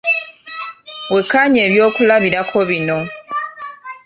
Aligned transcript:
Wekkaanye 1.13 1.59
ebyokulabirako 1.67 2.59
bino. 2.69 2.97